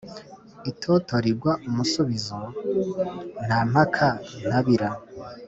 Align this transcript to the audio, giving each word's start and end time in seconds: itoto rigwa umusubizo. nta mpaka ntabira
itoto 0.71 1.13
rigwa 1.25 1.53
umusubizo. 1.67 2.37
nta 3.45 3.59
mpaka 3.69 4.07
ntabira 4.47 4.89